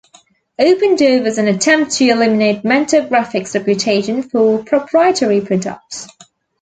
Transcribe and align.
Open 0.57 0.95
Door 0.95 1.19
was 1.21 1.37
an 1.37 1.47
attempt 1.47 1.91
to 1.91 2.07
eliminate 2.09 2.63
Mentor 2.65 3.01
Graphics' 3.01 3.53
reputation 3.53 4.23
for 4.23 4.63
proprietary 4.63 5.41
products. 5.41 6.07